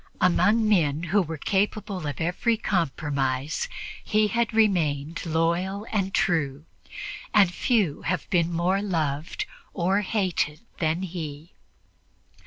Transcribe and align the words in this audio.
Among 0.19 0.67
men 0.67 1.03
who 1.03 1.21
were 1.21 1.37
capable 1.37 2.07
of 2.07 2.19
every 2.19 2.57
compromise 2.57 3.69
he 4.03 4.29
had 4.29 4.51
remained 4.51 5.23
loyal 5.27 5.85
and 5.91 6.11
true, 6.11 6.65
and 7.35 7.53
few 7.53 8.01
have 8.01 8.27
been 8.31 8.51
more 8.51 8.81
loved 8.81 9.45
or 9.75 10.01
hated 10.01 10.61
than 10.79 11.03
he. 11.03 11.51